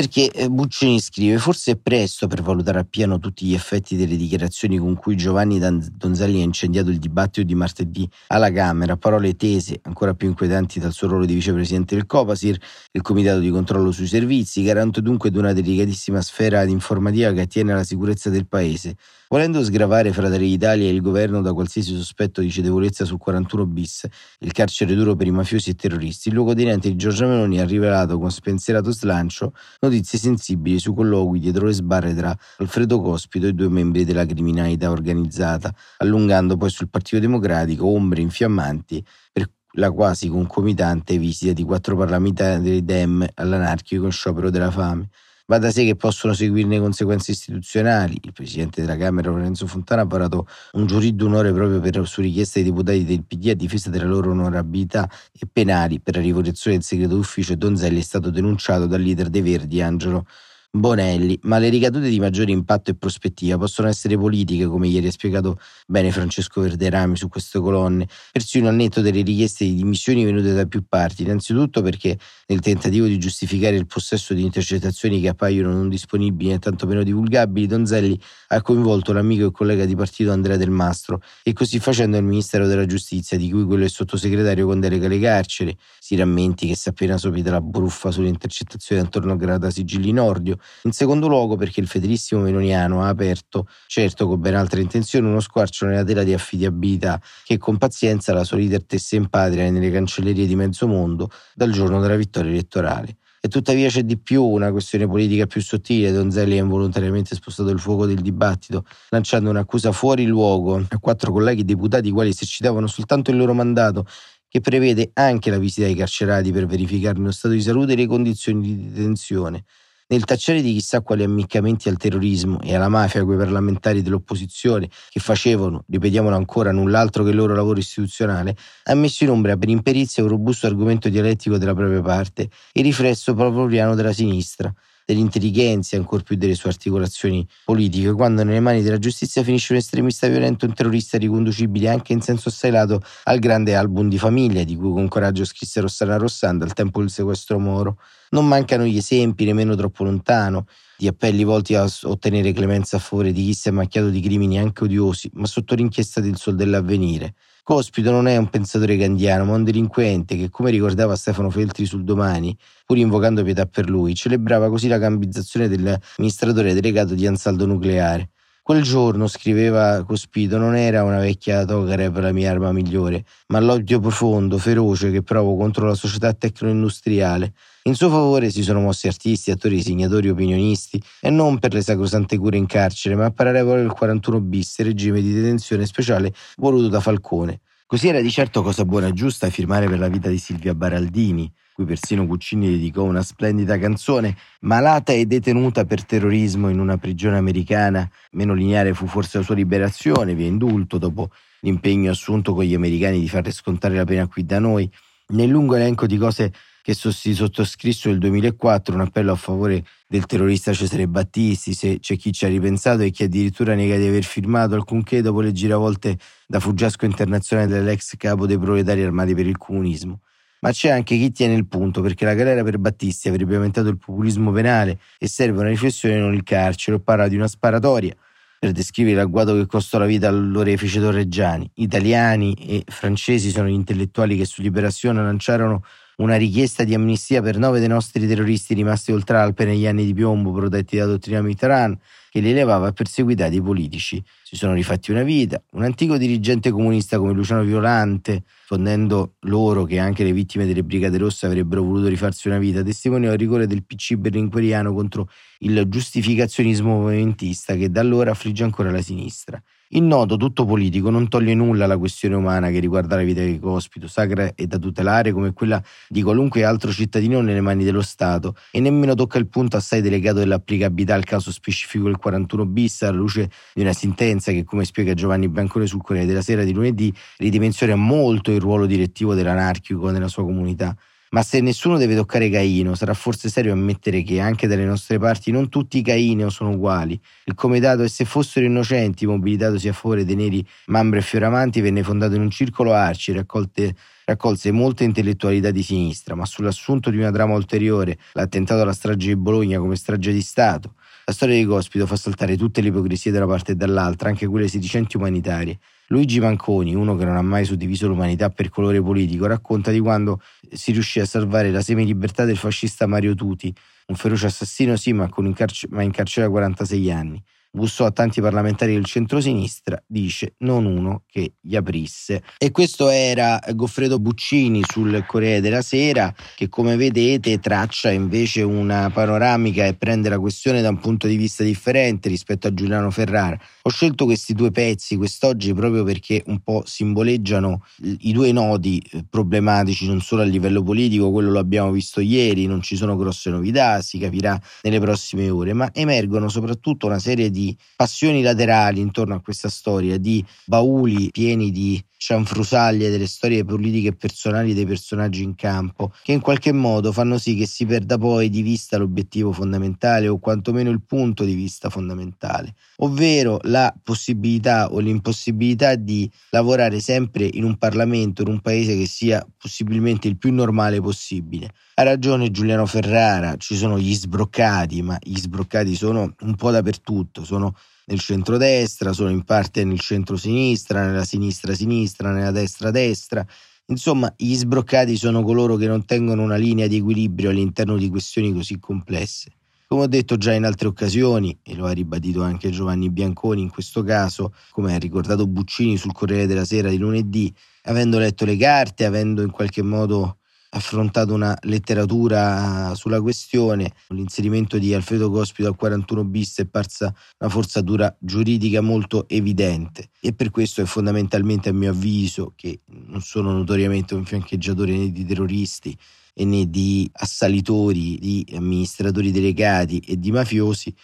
perché 0.00 0.30
eh, 0.30 0.48
Buccini 0.48 0.98
scrive 0.98 1.36
forse 1.36 1.72
è 1.72 1.76
presto 1.76 2.26
per 2.26 2.40
valutare 2.40 2.78
appieno 2.78 3.18
tutti 3.18 3.44
gli 3.44 3.52
effetti 3.52 3.96
delle 3.96 4.16
dichiarazioni 4.16 4.78
con 4.78 4.94
cui 4.94 5.14
Giovanni 5.14 5.58
Donzelli 5.58 6.40
ha 6.40 6.44
incendiato 6.44 6.88
il 6.88 6.98
dibattito 6.98 7.46
di 7.46 7.54
martedì 7.54 8.08
alla 8.28 8.50
Camera, 8.50 8.96
parole 8.96 9.36
tese 9.36 9.78
ancora 9.82 10.14
più 10.14 10.28
inquietanti 10.28 10.80
dal 10.80 10.94
suo 10.94 11.08
ruolo 11.08 11.26
di 11.26 11.34
vicepresidente 11.34 11.96
del 11.96 12.06
Copasir, 12.06 12.58
il 12.92 13.02
Comitato 13.02 13.40
di 13.40 13.50
controllo 13.50 13.92
sui 13.92 14.06
servizi, 14.06 14.62
garante 14.62 15.02
dunque 15.02 15.30
di 15.30 15.36
una 15.36 15.52
delicatissima 15.52 16.22
sfera 16.22 16.62
informativa 16.62 17.32
che 17.32 17.42
attiene 17.42 17.72
alla 17.72 17.84
sicurezza 17.84 18.30
del 18.30 18.46
Paese, 18.46 18.96
Volendo 19.32 19.62
sgravare 19.62 20.12
Fratelli 20.12 20.48
d'Italia 20.48 20.88
e 20.88 20.92
il 20.92 21.00
governo 21.00 21.40
da 21.40 21.52
qualsiasi 21.52 21.94
sospetto 21.94 22.40
di 22.40 22.50
cedevolezza 22.50 23.04
sul 23.04 23.18
41 23.18 23.64
bis, 23.64 24.04
il 24.40 24.50
carcere 24.50 24.92
duro 24.92 25.14
per 25.14 25.28
i 25.28 25.30
mafiosi 25.30 25.70
e 25.70 25.74
terroristi, 25.74 26.30
il 26.30 26.34
luogotenente 26.34 26.88
di 26.88 26.96
Giorgia 26.96 27.28
Meloni 27.28 27.60
ha 27.60 27.64
rivelato 27.64 28.18
con 28.18 28.32
spensierato 28.32 28.90
slancio 28.90 29.52
notizie 29.82 30.18
sensibili 30.18 30.80
sui 30.80 30.96
colloqui 30.96 31.38
dietro 31.38 31.66
le 31.66 31.72
sbarre 31.74 32.12
tra 32.12 32.36
Alfredo 32.56 33.00
Cospito 33.00 33.46
e 33.46 33.52
due 33.52 33.68
membri 33.68 34.04
della 34.04 34.26
criminalità 34.26 34.90
organizzata, 34.90 35.72
allungando 35.98 36.56
poi 36.56 36.70
sul 36.70 36.88
Partito 36.88 37.20
Democratico 37.20 37.86
ombre 37.86 38.22
infiammanti 38.22 39.00
per 39.30 39.48
la 39.74 39.92
quasi 39.92 40.26
concomitante 40.26 41.18
visita 41.18 41.52
di 41.52 41.62
quattro 41.62 41.96
parlamentari 41.96 42.60
del 42.60 42.82
Dem 42.82 43.24
all'anarchico 43.34 44.10
sciopero 44.10 44.50
della 44.50 44.72
fame. 44.72 45.08
Va 45.50 45.58
da 45.58 45.72
sé 45.72 45.84
che 45.84 45.96
possono 45.96 46.32
seguirne 46.32 46.78
conseguenze 46.78 47.32
istituzionali. 47.32 48.16
Il 48.22 48.32
presidente 48.32 48.82
della 48.82 48.96
Camera, 48.96 49.30
Lorenzo 49.30 49.66
Fontana, 49.66 50.02
ha 50.02 50.06
parato 50.06 50.46
un 50.74 50.86
giurì 50.86 51.16
d'onore 51.16 51.52
proprio 51.52 51.80
per, 51.80 52.06
su 52.06 52.20
richiesta 52.20 52.60
dei 52.60 52.70
deputati 52.70 53.04
del 53.04 53.24
PD 53.24 53.48
a 53.48 53.54
difesa 53.54 53.90
della 53.90 54.04
loro 54.04 54.30
onorabilità 54.30 55.10
e 55.32 55.48
penali 55.52 55.98
per 55.98 56.14
la 56.14 56.20
rivoluzione 56.20 56.76
del 56.76 56.86
segreto 56.86 57.16
d'ufficio 57.16 57.56
Donzelli 57.56 57.98
è 57.98 58.02
stato 58.02 58.30
denunciato 58.30 58.86
dal 58.86 59.00
leader 59.00 59.28
dei 59.28 59.42
Verdi, 59.42 59.82
Angelo 59.82 60.24
Bonelli, 60.72 61.36
ma 61.42 61.58
le 61.58 61.68
ricadute 61.68 62.08
di 62.08 62.20
maggiore 62.20 62.52
impatto 62.52 62.92
e 62.92 62.94
prospettiva 62.94 63.58
possono 63.58 63.88
essere 63.88 64.16
politiche, 64.16 64.66
come 64.66 64.86
ieri 64.86 65.08
ha 65.08 65.10
spiegato 65.10 65.58
bene 65.84 66.12
Francesco 66.12 66.60
Verderami 66.60 67.16
su 67.16 67.26
queste 67.26 67.58
colonne, 67.58 68.06
persino 68.30 68.68
al 68.68 68.76
netto 68.76 69.00
delle 69.00 69.22
richieste 69.22 69.64
di 69.64 69.74
dimissioni 69.74 70.24
venute 70.24 70.52
da 70.52 70.66
più 70.66 70.84
parti, 70.88 71.24
innanzitutto 71.24 71.82
perché 71.82 72.16
nel 72.46 72.60
tentativo 72.60 73.06
di 73.06 73.18
giustificare 73.18 73.74
il 73.74 73.88
possesso 73.88 74.32
di 74.32 74.44
intercettazioni 74.44 75.20
che 75.20 75.26
appaiono 75.26 75.72
non 75.72 75.88
disponibili 75.88 76.50
né 76.50 76.60
tantomeno 76.60 77.02
divulgabili, 77.02 77.66
Donzelli 77.66 78.16
ha 78.50 78.62
coinvolto 78.62 79.12
l'amico 79.12 79.46
e 79.46 79.50
collega 79.50 79.84
di 79.84 79.96
partito 79.96 80.30
Andrea 80.30 80.56
Del 80.56 80.70
Mastro 80.70 81.20
e 81.42 81.52
così 81.52 81.80
facendo 81.80 82.16
il 82.16 82.22
Ministero 82.22 82.68
della 82.68 82.86
Giustizia, 82.86 83.36
di 83.36 83.50
cui 83.50 83.64
quello 83.64 83.86
è 83.86 83.88
sottosegretario 83.88 84.66
con 84.66 84.78
delega 84.78 85.06
alle 85.06 85.18
carceri, 85.18 85.76
si 86.10 86.16
rammenti 86.16 86.66
che 86.66 86.74
si 86.74 86.88
è 86.88 86.90
appena 86.90 87.16
sopita 87.16 87.52
la 87.52 87.60
bruffa 87.60 88.10
sulle 88.10 88.26
intercettazioni 88.26 89.00
attorno 89.00 89.30
a 89.30 89.36
Grada 89.36 89.70
Sigilli 89.70 90.10
Nordio, 90.10 90.56
in 90.82 90.90
secondo 90.90 91.28
luogo 91.28 91.54
perché 91.54 91.78
il 91.78 91.86
fedelissimo 91.86 92.40
meloniano 92.40 93.04
ha 93.04 93.06
aperto, 93.06 93.68
certo 93.86 94.26
con 94.26 94.40
ben 94.40 94.56
altre 94.56 94.80
intenzioni, 94.80 95.28
uno 95.28 95.38
squarcio 95.38 95.86
nella 95.86 96.02
tela 96.02 96.24
di 96.24 96.32
affidabilità 96.32 97.20
che 97.44 97.58
con 97.58 97.78
pazienza 97.78 98.32
la 98.32 98.42
sua 98.42 98.56
leader 98.56 98.82
tesse 98.84 99.14
in 99.14 99.28
patria 99.28 99.70
nelle 99.70 99.92
cancellerie 99.92 100.46
di 100.46 100.56
mezzo 100.56 100.88
mondo 100.88 101.30
dal 101.54 101.70
giorno 101.70 102.00
della 102.00 102.16
vittoria 102.16 102.50
elettorale. 102.50 103.18
E 103.42 103.46
tuttavia 103.48 103.88
c'è 103.88 104.02
di 104.02 104.18
più, 104.18 104.44
una 104.44 104.70
questione 104.70 105.06
politica 105.06 105.46
più 105.46 105.62
sottile. 105.62 106.12
Donzelli 106.12 106.58
ha 106.58 106.62
involontariamente 106.62 107.34
spostato 107.34 107.70
il 107.70 107.78
fuoco 107.78 108.04
del 108.04 108.20
dibattito, 108.20 108.84
lanciando 109.10 109.48
un'accusa 109.48 109.92
fuori 109.92 110.26
luogo 110.26 110.74
a 110.76 110.98
quattro 110.98 111.32
colleghi 111.32 111.64
deputati 111.64 112.08
i 112.08 112.10
quali 112.10 112.30
esercitavano 112.30 112.86
soltanto 112.86 113.30
il 113.30 113.38
loro 113.38 113.54
mandato 113.54 114.04
che 114.50 114.60
prevede 114.60 115.10
anche 115.14 115.48
la 115.48 115.58
visita 115.58 115.86
ai 115.86 115.94
carcerati 115.94 116.50
per 116.50 116.66
verificarne 116.66 117.24
lo 117.24 117.30
stato 117.30 117.54
di 117.54 117.62
salute 117.62 117.92
e 117.92 117.96
le 117.96 118.06
condizioni 118.06 118.60
di 118.62 118.90
detenzione. 118.90 119.64
Nel 120.08 120.24
tacciare 120.24 120.60
di 120.60 120.72
chissà 120.72 121.02
quali 121.02 121.22
ammiccamenti 121.22 121.88
al 121.88 121.96
terrorismo 121.96 122.60
e 122.62 122.74
alla 122.74 122.88
mafia 122.88 123.24
quei 123.24 123.36
parlamentari 123.36 124.02
dell'opposizione 124.02 124.88
che 125.08 125.20
facevano, 125.20 125.84
ripetiamolo 125.86 126.34
ancora, 126.34 126.72
null'altro 126.72 127.22
che 127.22 127.30
il 127.30 127.36
loro 127.36 127.54
lavoro 127.54 127.78
istituzionale, 127.78 128.56
ha 128.86 128.94
messo 128.94 129.22
in 129.22 129.30
ombra 129.30 129.56
per 129.56 129.68
imperizia 129.68 130.24
un 130.24 130.30
robusto 130.30 130.66
argomento 130.66 131.08
dialettico 131.08 131.58
della 131.58 131.74
propria 131.74 132.02
parte 132.02 132.50
e 132.72 132.82
riflesso 132.82 133.34
proprio 133.34 133.66
piano 133.66 133.94
della 133.94 134.12
sinistra, 134.12 134.74
dell'intelligenza 135.12 135.96
e 135.96 135.98
ancor 135.98 136.22
più 136.22 136.36
delle 136.36 136.54
sue 136.54 136.70
articolazioni 136.70 137.46
politiche, 137.64 138.12
quando 138.12 138.42
nelle 138.44 138.60
mani 138.60 138.82
della 138.82 138.98
giustizia 138.98 139.42
finisce 139.42 139.72
un 139.72 139.78
estremista 139.78 140.28
violento, 140.28 140.66
un 140.66 140.74
terrorista 140.74 141.18
riconducibile 141.18 141.88
anche 141.88 142.12
in 142.12 142.20
senso 142.20 142.48
assai 142.48 142.70
lato 142.70 143.02
al 143.24 143.38
grande 143.38 143.74
album 143.74 144.08
di 144.08 144.18
famiglia 144.18 144.62
di 144.64 144.76
cui 144.76 144.92
con 144.92 145.08
coraggio 145.08 145.44
scrisse 145.44 145.80
Rossana 145.80 146.16
Rossanda 146.16 146.64
al 146.64 146.72
tempo 146.72 147.00
del 147.00 147.10
sequestro 147.10 147.58
Moro. 147.58 147.98
Non 148.30 148.46
mancano 148.46 148.84
gli 148.84 148.96
esempi, 148.96 149.44
nemmeno 149.44 149.74
troppo 149.74 150.04
lontano, 150.04 150.66
di 150.96 151.08
appelli 151.08 151.42
volti 151.42 151.74
a 151.74 151.86
ottenere 152.02 152.52
clemenza 152.52 152.96
a 152.96 153.00
favore 153.00 153.32
di 153.32 153.44
chi 153.44 153.54
si 153.54 153.68
è 153.68 153.72
macchiato 153.72 154.08
di 154.08 154.20
crimini 154.20 154.58
anche 154.58 154.84
odiosi, 154.84 155.30
ma 155.34 155.46
sotto 155.46 155.74
l'inchiesta 155.74 156.20
del 156.20 156.36
sol 156.36 156.54
dell'avvenire. 156.54 157.34
Cospito 157.70 158.10
non 158.10 158.26
è 158.26 158.36
un 158.36 158.48
pensatore 158.50 158.96
gandiano, 158.96 159.44
ma 159.44 159.54
un 159.54 159.62
delinquente 159.62 160.36
che, 160.36 160.48
come 160.50 160.72
ricordava 160.72 161.14
Stefano 161.14 161.50
Feltri 161.50 161.86
sul 161.86 162.02
domani, 162.02 162.58
pur 162.84 162.98
invocando 162.98 163.44
pietà 163.44 163.64
per 163.66 163.88
lui, 163.88 164.16
celebrava 164.16 164.68
così 164.68 164.88
la 164.88 164.98
gambizzazione 164.98 165.68
dell'amministratore 165.68 166.74
delegato 166.74 167.14
di 167.14 167.28
Ansaldo 167.28 167.66
Nucleare. 167.66 168.30
Quel 168.62 168.82
giorno, 168.82 169.26
scriveva 169.26 170.04
Cospito, 170.04 170.58
non 170.58 170.76
era 170.76 171.02
una 171.02 171.18
vecchia 171.18 171.64
Tokarev 171.64 172.18
la 172.18 172.30
mia 172.30 172.50
arma 172.50 172.70
migliore, 172.72 173.24
ma 173.48 173.58
l'odio 173.58 173.98
profondo, 174.00 174.58
feroce 174.58 175.10
che 175.10 175.22
provo 175.22 175.56
contro 175.56 175.86
la 175.86 175.94
società 175.94 176.32
tecno-industriale. 176.32 177.54
In 177.84 177.94
suo 177.94 178.10
favore 178.10 178.50
si 178.50 178.62
sono 178.62 178.80
mossi 178.80 179.08
artisti, 179.08 179.50
attori, 179.50 179.82
segnatori, 179.82 180.28
opinionisti, 180.28 181.02
e 181.20 181.30
non 181.30 181.58
per 181.58 181.72
le 181.72 181.80
sacrosante 181.80 182.36
cure 182.36 182.58
in 182.58 182.66
carcere, 182.66 183.14
ma 183.14 183.30
per 183.30 183.46
la 183.46 183.52
revoca 183.52 183.78
del 183.78 183.90
41 183.90 184.40
bis, 184.40 184.80
regime 184.80 185.22
di 185.22 185.32
detenzione 185.32 185.86
speciale 185.86 186.32
voluto 186.56 186.88
da 186.88 187.00
Falcone. 187.00 187.60
Così 187.86 188.06
era 188.06 188.20
di 188.20 188.30
certo 188.30 188.62
cosa 188.62 188.84
buona 188.84 189.08
e 189.08 189.12
giusta 189.14 189.50
firmare 189.50 189.88
per 189.88 189.98
la 189.98 190.06
vita 190.06 190.28
di 190.28 190.38
Silvia 190.38 190.74
Baraldini, 190.74 191.50
cui 191.80 191.86
persino 191.86 192.26
Cuccini 192.26 192.68
dedicò 192.68 193.04
una 193.04 193.22
splendida 193.22 193.78
canzone, 193.78 194.36
malata 194.60 195.12
e 195.12 195.24
detenuta 195.24 195.86
per 195.86 196.04
terrorismo 196.04 196.68
in 196.68 196.78
una 196.78 196.98
prigione 196.98 197.38
americana. 197.38 198.08
Meno 198.32 198.52
lineare 198.52 198.92
fu 198.92 199.06
forse 199.06 199.38
la 199.38 199.44
sua 199.44 199.54
liberazione, 199.54 200.34
via 200.34 200.46
indulto 200.46 200.98
dopo 200.98 201.30
l'impegno 201.60 202.10
assunto 202.10 202.52
con 202.52 202.64
gli 202.64 202.74
americani 202.74 203.18
di 203.18 203.28
far 203.28 203.50
scontare 203.50 203.94
la 203.94 204.04
pena 204.04 204.26
qui 204.26 204.44
da 204.44 204.58
noi. 204.58 204.90
Nel 205.28 205.48
lungo 205.48 205.74
elenco 205.76 206.06
di 206.06 206.18
cose 206.18 206.52
che 206.82 206.94
si 206.94 207.34
sottoscrisse 207.34 208.10
nel 208.10 208.18
2004 208.18 208.94
un 208.94 209.00
appello 209.00 209.32
a 209.32 209.36
favore 209.36 209.84
del 210.06 210.26
terrorista 210.26 210.74
Cesare 210.74 211.06
Battisti, 211.06 211.72
se 211.72 211.98
c'è 211.98 212.16
chi 212.16 212.32
ci 212.32 212.44
ha 212.44 212.48
ripensato 212.48 213.02
e 213.02 213.10
chi 213.10 213.22
addirittura 213.22 213.74
nega 213.74 213.96
di 213.96 214.06
aver 214.06 214.24
firmato 214.24 214.74
alcunché 214.74 215.22
dopo 215.22 215.40
le 215.40 215.52
giravolte 215.52 216.18
da 216.46 216.60
fuggiasco 216.60 217.06
internazionale 217.06 217.68
dell'ex 217.68 218.16
capo 218.16 218.46
dei 218.46 218.58
proletari 218.58 219.02
armati 219.02 219.34
per 219.34 219.46
il 219.46 219.56
comunismo. 219.56 220.20
Ma 220.62 220.72
c'è 220.72 220.90
anche 220.90 221.16
chi 221.16 221.32
tiene 221.32 221.54
il 221.54 221.66
punto, 221.66 222.02
perché 222.02 222.26
la 222.26 222.34
galera 222.34 222.62
per 222.62 222.78
Battisti 222.78 223.28
avrebbe 223.30 223.54
aumentato 223.54 223.88
il 223.88 223.96
populismo 223.96 224.52
penale 224.52 224.98
e 225.18 225.26
serve 225.26 225.60
una 225.60 225.70
riflessione 225.70 226.18
non 226.18 226.34
il 226.34 226.42
carcere, 226.42 226.98
o 226.98 227.00
parla 227.00 227.28
di 227.28 227.36
una 227.36 227.48
sparatoria 227.48 228.14
per 228.58 228.72
descrivere 228.72 229.16
l'agguato 229.16 229.54
che 229.54 229.64
costò 229.64 229.96
la 229.96 230.04
vita 230.04 230.28
all'orefice 230.28 231.00
Torreggiani. 231.00 231.70
Italiani 231.76 232.52
e 232.52 232.84
francesi 232.86 233.48
sono 233.50 233.68
gli 233.68 233.72
intellettuali 233.72 234.36
che 234.36 234.44
su 234.44 234.60
Liberazione 234.60 235.22
lanciarono 235.22 235.82
una 236.20 236.36
richiesta 236.36 236.84
di 236.84 236.94
amnistia 236.94 237.42
per 237.42 237.58
nove 237.58 237.78
dei 237.78 237.88
nostri 237.88 238.26
terroristi 238.26 238.74
rimasti 238.74 239.10
oltre 239.10 239.38
Alpe 239.38 239.64
negli 239.64 239.86
anni 239.86 240.04
di 240.04 240.14
piombo 240.14 240.52
protetti 240.52 240.96
da 240.96 241.06
dottrina 241.06 241.40
Mitterrand 241.40 241.96
che 242.30 242.40
li 242.40 242.50
elevava 242.50 242.88
a 242.88 242.92
perseguitati 242.92 243.60
politici. 243.60 244.22
Si 244.44 244.54
sono 244.54 244.74
rifatti 244.74 245.10
una 245.10 245.22
vita. 245.22 245.60
Un 245.72 245.82
antico 245.82 246.16
dirigente 246.16 246.70
comunista 246.70 247.18
come 247.18 247.32
Luciano 247.32 247.62
Violante, 247.62 248.44
fondendo 248.66 249.34
loro 249.40 249.84
che 249.84 249.98
anche 249.98 250.22
le 250.22 250.32
vittime 250.32 250.66
delle 250.66 250.84
Brigate 250.84 251.18
Rosse 251.18 251.46
avrebbero 251.46 251.82
voluto 251.82 252.06
rifarsi 252.06 252.48
una 252.48 252.58
vita, 252.58 252.82
testimoniò 252.82 253.32
il 253.32 253.38
rigore 253.38 253.66
del 253.66 253.82
PC 253.82 254.14
berlingueriano 254.14 254.92
contro 254.92 255.28
il 255.60 255.84
giustificazionismo 255.88 257.00
movimentista 257.00 257.74
che 257.74 257.90
da 257.90 258.00
allora 258.00 258.30
affligge 258.30 258.62
ancora 258.62 258.90
la 258.90 259.02
sinistra. 259.02 259.60
Il 259.92 260.04
nodo 260.04 260.36
tutto 260.36 260.64
politico 260.64 261.10
non 261.10 261.26
toglie 261.26 261.52
nulla 261.52 261.84
alla 261.86 261.98
questione 261.98 262.36
umana 262.36 262.70
che 262.70 262.78
riguarda 262.78 263.16
la 263.16 263.22
vita 263.22 263.42
di 263.42 263.58
Cospito, 263.58 264.06
sacra 264.06 264.52
e 264.54 264.68
da 264.68 264.78
tutelare 264.78 265.32
come 265.32 265.52
quella 265.52 265.82
di 266.08 266.22
qualunque 266.22 266.62
altro 266.62 266.92
cittadino 266.92 267.40
nelle 267.40 267.60
mani 267.60 267.82
dello 267.82 268.00
Stato, 268.00 268.54
e 268.70 268.78
nemmeno 268.78 269.14
tocca 269.14 269.38
il 269.38 269.48
punto 269.48 269.76
assai 269.76 270.00
delegato 270.00 270.38
dell'applicabilità 270.38 271.14
al 271.14 271.24
caso 271.24 271.50
specifico 271.50 272.04
del 272.04 272.18
41 272.18 272.66
bis 272.66 273.02
alla 273.02 273.16
luce 273.16 273.50
di 273.74 273.80
una 273.80 273.92
sentenza 273.92 274.52
che, 274.52 274.62
come 274.62 274.84
spiega 274.84 275.12
Giovanni 275.12 275.48
Bancone 275.48 275.88
sul 275.88 276.02
Corriere 276.02 276.28
della 276.28 276.42
Sera 276.42 276.62
di 276.62 276.72
lunedì, 276.72 277.12
ridimensiona 277.38 277.96
molto 277.96 278.52
il 278.52 278.60
ruolo 278.60 278.86
direttivo 278.86 279.34
dell'anarchico 279.34 280.08
nella 280.10 280.28
sua 280.28 280.44
comunità. 280.44 280.96
Ma 281.32 281.42
se 281.42 281.60
nessuno 281.60 281.96
deve 281.96 282.16
toccare 282.16 282.50
Caino, 282.50 282.96
sarà 282.96 283.14
forse 283.14 283.48
serio 283.48 283.72
ammettere 283.72 284.24
che 284.24 284.40
anche 284.40 284.66
dalle 284.66 284.84
nostre 284.84 285.16
parti 285.20 285.52
non 285.52 285.68
tutti 285.68 285.98
i 285.98 286.02
Caino 286.02 286.50
sono 286.50 286.70
uguali. 286.70 287.20
Il 287.44 287.54
comitato, 287.54 288.02
e 288.02 288.08
se 288.08 288.24
fossero 288.24 288.66
innocenti, 288.66 289.26
mobilitatosi 289.26 289.86
a 289.86 289.92
favore 289.92 290.24
dei 290.24 290.34
neri 290.34 290.66
Mambro 290.86 291.20
e 291.20 291.22
Fioramanti, 291.22 291.80
venne 291.80 292.02
fondato 292.02 292.34
in 292.34 292.40
un 292.40 292.50
circolo 292.50 292.94
arci, 292.94 293.30
raccolte 293.32 293.94
raccolse 294.24 294.72
molte 294.72 295.04
intellettualità 295.04 295.70
di 295.70 295.82
sinistra, 295.84 296.34
ma 296.34 296.44
sull'assunto 296.44 297.10
di 297.10 297.18
una 297.18 297.30
trama 297.30 297.54
ulteriore, 297.54 298.18
l'attentato 298.32 298.82
alla 298.82 298.92
strage 298.92 299.28
di 299.28 299.36
Bologna 299.36 299.78
come 299.78 299.94
strage 299.96 300.32
di 300.32 300.42
Stato, 300.42 300.94
la 301.24 301.32
storia 301.32 301.56
di 301.56 301.64
Cospito 301.64 302.06
fa 302.06 302.16
saltare 302.16 302.56
tutte 302.56 302.80
le 302.80 302.88
ipocrisie 302.88 303.30
da 303.30 303.38
una 303.38 303.46
parte 303.46 303.72
e 303.72 303.74
dall'altra, 303.76 304.28
anche 304.28 304.46
quelle 304.46 304.68
sedicenti 304.68 305.16
umanitarie. 305.16 305.78
Luigi 306.12 306.40
Manconi, 306.40 306.92
uno 306.92 307.14
che 307.14 307.24
non 307.24 307.36
ha 307.36 307.42
mai 307.42 307.64
suddiviso 307.64 308.08
l'umanità 308.08 308.50
per 308.50 308.68
colore 308.68 309.00
politico, 309.00 309.46
racconta 309.46 309.92
di 309.92 310.00
quando 310.00 310.40
si 310.72 310.90
riuscì 310.90 311.20
a 311.20 311.24
salvare 311.24 311.70
la 311.70 311.82
semi-libertà 311.82 312.44
del 312.44 312.56
fascista 312.56 313.06
Mario 313.06 313.36
Tuti, 313.36 313.72
un 314.08 314.16
feroce 314.16 314.46
assassino 314.46 314.96
sì, 314.96 315.12
ma, 315.12 315.28
in, 315.36 315.52
carc- 315.52 315.86
ma 315.90 316.02
in 316.02 316.10
carcere 316.10 316.46
a 316.46 316.50
46 316.50 317.12
anni 317.12 317.40
bussò 317.70 318.04
a 318.04 318.10
tanti 318.10 318.40
parlamentari 318.40 318.94
del 318.94 319.04
centrosinistra, 319.04 320.02
dice 320.06 320.54
non 320.58 320.86
uno 320.86 321.22
che 321.26 321.54
gli 321.60 321.76
aprisse. 321.76 322.42
E 322.58 322.70
questo 322.70 323.08
era 323.08 323.60
Goffredo 323.74 324.18
Buccini 324.18 324.82
sul 324.86 325.24
Corriere 325.26 325.60
della 325.60 325.82
Sera 325.82 326.34
che 326.56 326.68
come 326.68 326.96
vedete 326.96 327.58
traccia 327.60 328.10
invece 328.10 328.62
una 328.62 329.10
panoramica 329.10 329.86
e 329.86 329.94
prende 329.94 330.28
la 330.28 330.38
questione 330.38 330.82
da 330.82 330.88
un 330.88 330.98
punto 330.98 331.26
di 331.26 331.36
vista 331.36 331.62
differente 331.62 332.28
rispetto 332.28 332.66
a 332.66 332.74
Giuliano 332.74 333.10
Ferrara. 333.10 333.58
Ho 333.82 333.90
scelto 333.90 334.24
questi 334.24 334.52
due 334.52 334.70
pezzi 334.70 335.16
quest'oggi 335.16 335.72
proprio 335.72 336.04
perché 336.04 336.42
un 336.46 336.60
po' 336.60 336.82
simboleggiano 336.84 337.84
i 338.20 338.32
due 338.32 338.52
nodi 338.52 339.02
eh, 339.12 339.24
problematici 339.28 340.06
non 340.06 340.20
solo 340.20 340.42
a 340.42 340.44
livello 340.44 340.82
politico, 340.82 341.30
quello 341.30 341.50
lo 341.50 341.58
abbiamo 341.58 341.90
visto 341.90 342.20
ieri, 342.20 342.66
non 342.66 342.82
ci 342.82 342.96
sono 342.96 343.16
grosse 343.16 343.50
novità, 343.50 344.00
si 344.00 344.18
capirà 344.18 344.60
nelle 344.82 344.98
prossime 345.00 345.48
ore, 345.50 345.72
ma 345.72 345.90
emergono 345.92 346.48
soprattutto 346.48 347.06
una 347.06 347.18
serie 347.18 347.50
di 347.50 347.59
di 347.60 347.76
passioni 347.96 348.42
laterali 348.42 349.00
intorno 349.00 349.34
a 349.34 349.40
questa 349.40 349.68
storia, 349.68 350.16
di 350.16 350.44
bauli 350.64 351.28
pieni 351.30 351.70
di 351.70 352.02
cianfrusaglie 352.20 353.08
delle 353.08 353.26
storie 353.26 353.64
politiche 353.64 354.08
e 354.08 354.14
personali 354.14 354.74
dei 354.74 354.84
personaggi 354.84 355.42
in 355.42 355.54
campo, 355.54 356.12
che 356.22 356.32
in 356.32 356.40
qualche 356.40 356.70
modo 356.70 357.12
fanno 357.12 357.38
sì 357.38 357.54
che 357.54 357.66
si 357.66 357.86
perda 357.86 358.18
poi 358.18 358.50
di 358.50 358.60
vista 358.60 358.98
l'obiettivo 358.98 359.52
fondamentale 359.52 360.28
o 360.28 360.38
quantomeno 360.38 360.90
il 360.90 361.00
punto 361.00 361.44
di 361.44 361.54
vista 361.54 361.88
fondamentale, 361.88 362.74
ovvero 362.96 363.58
la 363.62 363.94
possibilità 364.02 364.92
o 364.92 364.98
l'impossibilità 364.98 365.94
di 365.94 366.30
lavorare 366.50 367.00
sempre 367.00 367.48
in 367.50 367.64
un 367.64 367.78
Parlamento, 367.78 368.42
in 368.42 368.48
un 368.48 368.60
paese 368.60 368.98
che 368.98 369.06
sia 369.06 369.44
possibilmente 369.56 370.28
il 370.28 370.36
più 370.36 370.52
normale 370.52 371.00
possibile. 371.00 371.72
Ha 371.94 372.02
ragione 372.02 372.50
Giuliano 372.50 372.84
Ferrara, 372.84 373.56
ci 373.56 373.76
sono 373.76 373.98
gli 373.98 374.14
sbroccati, 374.14 375.00
ma 375.02 375.18
gli 375.22 375.36
sbroccati 375.36 375.94
sono 375.94 376.34
un 376.40 376.54
po' 376.54 376.70
dappertutto, 376.70 377.44
sono 377.50 377.74
nel 378.06 378.20
centrodestra, 378.20 379.12
sono 379.12 379.30
in 379.30 379.42
parte 379.42 379.84
nel 379.84 379.98
centro-sinistra, 379.98 381.04
nella 381.04 381.24
sinistra-sinistra, 381.24 382.30
nella 382.30 382.52
destra-destra. 382.52 383.44
Insomma, 383.86 384.32
gli 384.36 384.54
sbroccati 384.54 385.16
sono 385.16 385.42
coloro 385.42 385.76
che 385.76 385.88
non 385.88 386.04
tengono 386.04 386.42
una 386.42 386.56
linea 386.56 386.86
di 386.86 386.96
equilibrio 386.96 387.50
all'interno 387.50 387.96
di 387.96 388.08
questioni 388.08 388.52
così 388.52 388.78
complesse. 388.78 389.50
Come 389.88 390.02
ho 390.02 390.06
detto 390.06 390.36
già 390.36 390.52
in 390.52 390.64
altre 390.64 390.86
occasioni, 390.86 391.58
e 391.64 391.74
lo 391.74 391.86
ha 391.86 391.90
ribadito 391.90 392.42
anche 392.42 392.70
Giovanni 392.70 393.10
Bianconi 393.10 393.62
in 393.62 393.70
questo 393.70 394.04
caso, 394.04 394.54
come 394.70 394.94
ha 394.94 394.98
ricordato 394.98 395.48
Buccini 395.48 395.96
sul 395.96 396.12
Corriere 396.12 396.46
della 396.46 396.64
Sera 396.64 396.88
di 396.88 396.98
lunedì, 396.98 397.52
avendo 397.84 398.18
letto 398.18 398.44
le 398.44 398.56
carte, 398.56 399.04
avendo 399.04 399.42
in 399.42 399.50
qualche 399.50 399.82
modo 399.82 400.38
affrontato 400.70 401.34
una 401.34 401.56
letteratura 401.62 402.94
sulla 402.94 403.20
questione, 403.20 403.92
l'inserimento 404.08 404.78
di 404.78 404.94
Alfredo 404.94 405.30
Cospito 405.30 405.68
al 405.68 405.76
41 405.76 406.24
bis 406.24 406.58
è 406.58 406.66
parsa 406.66 407.14
una 407.38 407.50
forzatura 407.50 408.14
giuridica 408.18 408.80
molto 408.80 409.28
evidente 409.28 410.10
e 410.20 410.32
per 410.32 410.50
questo 410.50 410.80
è 410.80 410.84
fondamentalmente 410.84 411.70
a 411.70 411.72
mio 411.72 411.90
avviso 411.90 412.52
che 412.54 412.80
non 412.86 413.20
sono 413.20 413.52
notoriamente 413.52 414.14
un 414.14 414.24
fiancheggiatore 414.24 414.96
né 414.96 415.10
di 415.10 415.24
terroristi 415.24 415.96
né 416.44 416.70
di 416.70 417.10
assalitori, 417.12 418.18
di 418.18 418.46
amministratori 418.54 419.30
delegati 419.30 419.98
e 419.98 420.18
di 420.18 420.30
mafiosi, 420.30 420.94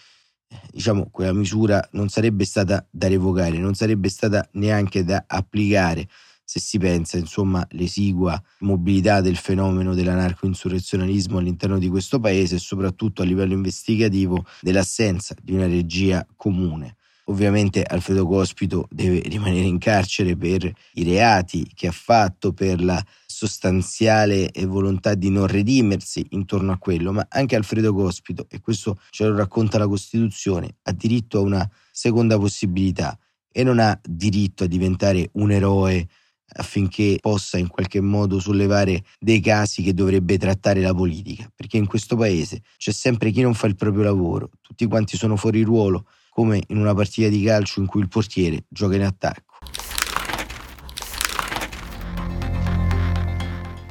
diciamo 0.70 1.08
quella 1.10 1.32
misura 1.32 1.86
non 1.92 2.08
sarebbe 2.08 2.44
stata 2.44 2.86
da 2.90 3.08
revocare, 3.08 3.58
non 3.58 3.74
sarebbe 3.74 4.08
stata 4.08 4.48
neanche 4.52 5.04
da 5.04 5.24
applicare 5.26 6.08
se 6.56 6.60
si 6.60 6.78
pensa 6.78 7.18
insomma 7.18 7.66
l'esigua 7.72 8.40
mobilità 8.60 9.20
del 9.20 9.36
fenomeno 9.36 9.94
dell'anarco-insurrezionalismo 9.94 11.38
all'interno 11.38 11.78
di 11.78 11.88
questo 11.88 12.18
paese 12.18 12.56
e 12.56 12.60
soprattutto 12.60 13.22
a 13.22 13.24
livello 13.26 13.52
investigativo 13.52 14.44
dell'assenza 14.60 15.34
di 15.42 15.52
una 15.52 15.66
regia 15.66 16.26
comune. 16.34 16.96
Ovviamente 17.28 17.82
Alfredo 17.82 18.24
Cospito 18.24 18.86
deve 18.88 19.20
rimanere 19.20 19.66
in 19.66 19.78
carcere 19.78 20.36
per 20.36 20.70
i 20.94 21.02
reati 21.02 21.68
che 21.74 21.88
ha 21.88 21.92
fatto, 21.92 22.52
per 22.52 22.82
la 22.82 23.04
sostanziale 23.26 24.50
volontà 24.64 25.14
di 25.14 25.28
non 25.28 25.46
redimersi 25.48 26.24
intorno 26.30 26.72
a 26.72 26.78
quello, 26.78 27.12
ma 27.12 27.26
anche 27.28 27.56
Alfredo 27.56 27.92
Cospito, 27.92 28.46
e 28.48 28.60
questo 28.60 28.98
ce 29.10 29.26
lo 29.26 29.36
racconta 29.36 29.76
la 29.76 29.88
Costituzione, 29.88 30.76
ha 30.84 30.92
diritto 30.92 31.38
a 31.38 31.42
una 31.42 31.70
seconda 31.90 32.38
possibilità 32.38 33.18
e 33.50 33.64
non 33.64 33.78
ha 33.78 33.98
diritto 34.02 34.64
a 34.64 34.66
diventare 34.68 35.30
un 35.32 35.50
eroe 35.50 36.06
affinché 36.54 37.18
possa 37.20 37.58
in 37.58 37.68
qualche 37.68 38.00
modo 38.00 38.38
sollevare 38.38 39.04
dei 39.18 39.40
casi 39.40 39.82
che 39.82 39.94
dovrebbe 39.94 40.38
trattare 40.38 40.80
la 40.80 40.94
politica, 40.94 41.50
perché 41.54 41.76
in 41.76 41.86
questo 41.86 42.16
paese 42.16 42.62
c'è 42.76 42.92
sempre 42.92 43.30
chi 43.30 43.42
non 43.42 43.54
fa 43.54 43.66
il 43.66 43.76
proprio 43.76 44.04
lavoro, 44.04 44.50
tutti 44.60 44.86
quanti 44.86 45.16
sono 45.16 45.36
fuori 45.36 45.62
ruolo, 45.62 46.06
come 46.30 46.62
in 46.68 46.78
una 46.78 46.94
partita 46.94 47.28
di 47.28 47.42
calcio 47.42 47.80
in 47.80 47.86
cui 47.86 48.00
il 48.00 48.08
portiere 48.08 48.64
gioca 48.68 48.96
in 48.96 49.02
attacco. 49.02 49.54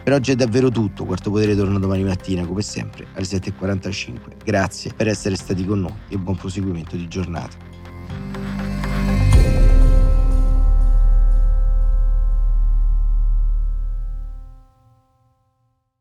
Per 0.04 0.14
oggi 0.14 0.32
è 0.32 0.36
davvero 0.36 0.70
tutto, 0.70 1.04
Quarto 1.04 1.32
Potere 1.32 1.56
torna 1.56 1.80
domani 1.80 2.04
mattina 2.04 2.46
come 2.46 2.62
sempre 2.62 3.08
alle 3.16 3.26
7.45. 3.26 4.44
Grazie 4.44 4.94
per 4.94 5.08
essere 5.08 5.36
stati 5.36 5.66
con 5.66 5.80
noi 5.80 5.96
e 6.10 6.18
buon 6.20 6.36
proseguimento 6.36 6.96
di 6.96 7.08
giornata. 7.08 7.75